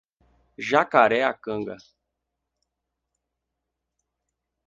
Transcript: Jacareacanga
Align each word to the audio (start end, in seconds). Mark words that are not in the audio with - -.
Jacareacanga 0.69 1.75